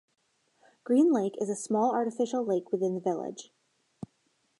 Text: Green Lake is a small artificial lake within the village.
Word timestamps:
Green 0.83 1.13
Lake 1.13 1.35
is 1.39 1.47
a 1.47 1.55
small 1.55 1.91
artificial 1.93 2.43
lake 2.43 2.71
within 2.71 2.95
the 2.95 2.99
village. 3.01 3.51